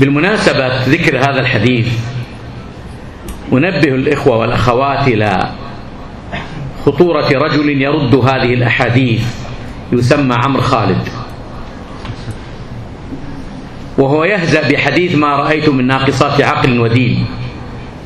بالمناسبة 0.00 0.84
ذكر 0.84 1.18
هذا 1.18 1.40
الحديث 1.40 1.86
أنبه 3.52 3.94
الإخوة 3.94 4.36
والأخوات 4.36 5.08
إلى 5.08 5.50
خطورة 6.86 7.28
رجل 7.28 7.82
يرد 7.82 8.14
هذه 8.14 8.54
الأحاديث 8.54 9.22
يسمى 9.92 10.34
عمرو 10.34 10.62
خالد. 10.62 11.08
وهو 13.98 14.24
يهزأ 14.24 14.68
بحديث 14.68 15.14
ما 15.14 15.36
رأيت 15.36 15.68
من 15.68 15.86
ناقصات 15.86 16.40
عقل 16.40 16.80
ودين. 16.80 17.26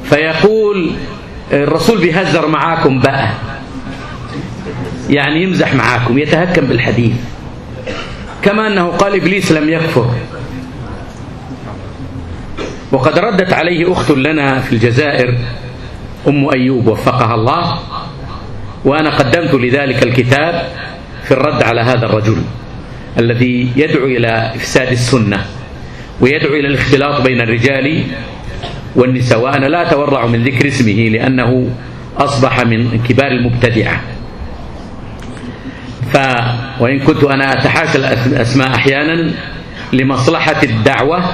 فيقول 0.04 0.90
الرسول 1.52 1.98
بيهزر 1.98 2.46
معاكم 2.46 3.00
بقى. 3.00 3.28
يعني 5.10 5.42
يمزح 5.42 5.74
معاكم 5.74 6.18
يتهكم 6.18 6.66
بالحديث. 6.66 7.12
كما 8.42 8.66
أنه 8.66 8.86
قال 8.88 9.14
إبليس 9.14 9.52
لم 9.52 9.68
يكفر. 9.68 10.10
وقد 12.94 13.18
ردت 13.18 13.52
عليه 13.52 13.92
أخت 13.92 14.10
لنا 14.10 14.60
في 14.60 14.72
الجزائر 14.72 15.38
أم 16.28 16.48
أيوب 16.54 16.86
وفقها 16.86 17.34
الله 17.34 17.78
وأنا 18.84 19.10
قدمت 19.18 19.54
لذلك 19.54 20.02
الكتاب 20.02 20.68
في 21.24 21.30
الرد 21.32 21.62
على 21.62 21.80
هذا 21.80 22.06
الرجل 22.06 22.36
الذي 23.18 23.72
يدعو 23.76 24.06
إلى 24.06 24.52
إفساد 24.54 24.92
السنة 24.92 25.46
ويدعو 26.20 26.54
إلى 26.54 26.68
الاختلاط 26.68 27.20
بين 27.20 27.40
الرجال 27.40 28.04
والنساء 28.96 29.40
وأنا 29.40 29.66
لا 29.66 29.88
أتورع 29.88 30.26
من 30.26 30.44
ذكر 30.44 30.68
اسمه 30.68 31.08
لأنه 31.08 31.70
أصبح 32.18 32.60
من 32.66 32.98
كبار 33.08 33.30
المبتدعة. 33.30 34.00
ف 36.12 36.16
وإن 36.80 36.98
كنت 36.98 37.24
أنا 37.24 37.52
أتحاشى 37.52 37.98
الأسماء 38.26 38.74
أحيانا 38.74 39.30
لمصلحة 39.92 40.62
الدعوة 40.62 41.24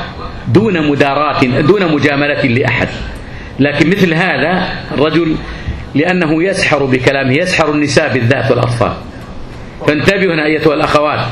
دون 0.52 0.88
مداراة 0.88 1.40
دون 1.60 1.92
مجاملة 1.92 2.42
لأحد. 2.42 2.88
لكن 3.58 3.90
مثل 3.90 4.14
هذا 4.14 4.68
الرجل 4.92 5.36
لأنه 5.94 6.44
يسحر 6.44 6.84
بكلامه 6.84 7.32
يسحر 7.32 7.70
النساء 7.70 8.12
بالذات 8.12 8.50
والأطفال. 8.50 8.92
فانتبهنا 9.86 10.44
أيتها 10.46 10.74
الأخوات. 10.74 11.26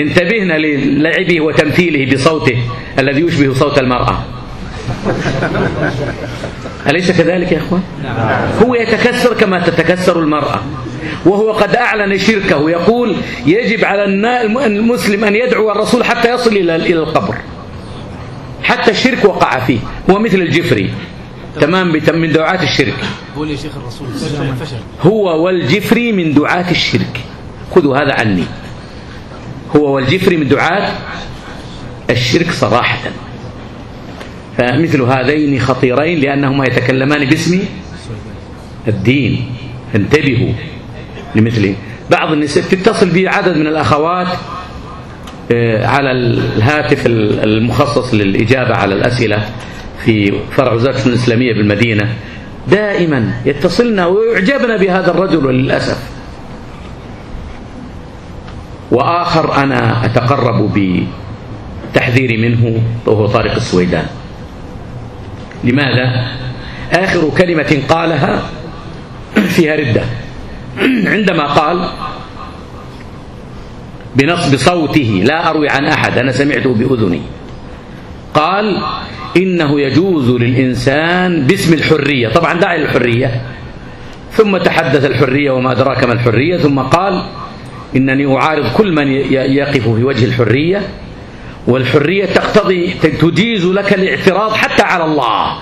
انتبهنا 0.00 0.58
للعبه 0.58 1.40
وتمثيله 1.40 2.14
بصوته 2.14 2.56
الذي 2.98 3.20
يشبه 3.20 3.54
صوت 3.54 3.78
المرأة. 3.78 4.24
أليس 6.88 7.10
كذلك 7.10 7.52
يا 7.52 7.58
أخوان؟ 7.58 7.82
هو 8.62 8.74
يتكسر 8.74 9.34
كما 9.34 9.60
تتكسر 9.60 10.18
المرأة. 10.18 10.60
وهو 11.26 11.52
قد 11.52 11.76
أعلن 11.76 12.18
شركه 12.18 12.70
يقول 12.70 13.16
يجب 13.46 13.84
على 13.84 14.04
المسلم 14.66 15.24
أن 15.24 15.36
يدعو 15.36 15.70
الرسول 15.70 16.04
حتى 16.04 16.30
يصل 16.34 16.56
إلى 16.56 16.92
القبر. 16.92 17.34
حتى 18.62 18.90
الشرك 18.90 19.24
وقع 19.24 19.58
فيه 19.66 19.78
هو 20.10 20.18
مثل 20.18 20.38
الجفري. 20.40 20.90
تمام؟ 21.60 21.92
من 22.14 22.32
دعاة 22.32 22.62
الشرك. 22.62 22.94
بقول 23.34 23.50
يا 23.50 23.56
شيخ 23.56 23.72
الرسول 23.76 24.08
فشل. 24.60 24.76
هو 25.02 25.44
والجفري 25.44 26.12
من 26.12 26.34
دعاة 26.34 26.70
الشرك. 26.70 27.20
خذوا 27.74 27.96
هذا 27.96 28.12
عني. 28.14 28.44
هو 29.76 29.94
والجفري 29.94 30.36
من 30.36 30.48
دعاة 30.48 30.92
الشرك 32.10 32.50
صراحة. 32.50 32.98
فمثل 34.58 35.02
هذين 35.02 35.60
خطيرين 35.60 36.20
لأنهما 36.20 36.64
يتكلمان 36.64 37.24
باسم 37.24 37.64
الدين. 38.88 39.54
فانتبهوا 39.92 40.52
لمثله. 41.34 41.74
بعض 42.10 42.32
النساء 42.32 42.64
تتصل 42.64 43.08
بي 43.08 43.28
عدد 43.28 43.56
من 43.56 43.66
الأخوات 43.66 44.28
على 45.82 46.10
الهاتف 46.10 47.06
المخصص 47.06 48.14
للإجابة 48.14 48.74
على 48.74 48.94
الأسئلة 48.94 49.48
في 50.04 50.32
فرع 50.50 50.72
وزارة 50.72 51.06
الإسلامية 51.06 51.52
بالمدينة. 51.52 52.08
دائما 52.68 53.32
يتصلنا 53.46 54.06
ويعجبنا 54.06 54.76
بهذا 54.76 55.10
الرجل 55.10 55.46
وللأسف 55.46 55.98
وآخر 58.90 59.62
أنا 59.62 60.04
أتقرب 60.04 60.72
بتحذيري 61.92 62.36
منه 62.36 62.82
وهو 63.06 63.26
طارق 63.26 63.54
السويدان. 63.54 64.06
لماذا؟ 65.64 66.28
آخر 66.92 67.30
كلمة 67.38 67.82
قالها 67.88 68.42
فيها 69.34 69.76
ردة. 69.76 70.02
عندما 71.14 71.46
قال 71.46 71.88
بنصب 74.16 74.56
صوته 74.56 75.22
لا 75.24 75.50
أروي 75.50 75.68
عن 75.68 75.84
أحد 75.84 76.18
أنا 76.18 76.32
سمعته 76.32 76.74
بأذني. 76.74 77.22
قال 78.34 78.82
إنه 79.36 79.80
يجوز 79.80 80.30
للإنسان 80.30 81.46
باسم 81.46 81.74
الحرية. 81.74 82.28
طبعا 82.28 82.60
داعي 82.60 82.78
للحرية. 82.78 83.42
ثم 84.32 84.56
تحدث 84.56 85.04
الحرية 85.04 85.50
وما 85.50 85.72
أدراك 85.72 86.04
ما 86.04 86.12
الحرية 86.12 86.56
ثم 86.56 86.78
قال 86.78 87.22
إنني 87.96 88.36
أعارض 88.36 88.72
كل 88.76 88.92
من 88.92 89.08
يقف 89.32 89.82
في 89.82 90.04
وجه 90.04 90.24
الحرية 90.24 90.82
والحرية 91.66 92.26
تقتضي 92.26 92.94
تجيز 93.20 93.66
لك 93.66 93.94
الاعتراض 93.94 94.52
حتى 94.52 94.82
على 94.82 95.04
الله 95.04 95.56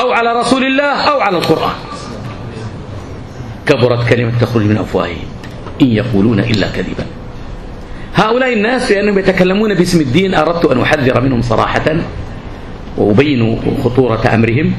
أو 0.00 0.12
على 0.12 0.32
رسول 0.40 0.64
الله 0.64 0.92
أو 0.92 1.20
على 1.20 1.38
القرآن. 1.38 1.74
كبرت 3.66 4.08
كلمة 4.08 4.32
تخرج 4.40 4.62
من 4.62 4.78
أفواههم. 4.78 5.35
إن 5.82 5.86
يقولون 5.86 6.40
إلا 6.40 6.68
كذبا. 6.70 7.06
هؤلاء 8.14 8.52
الناس 8.52 8.90
لأنهم 8.92 9.18
يتكلمون 9.18 9.74
باسم 9.74 10.00
الدين 10.00 10.34
أردت 10.34 10.64
أن 10.64 10.80
أحذر 10.80 11.20
منهم 11.20 11.42
صراحة 11.42 11.96
وأبين 12.96 13.60
خطورة 13.84 14.22
أمرهم. 14.34 14.72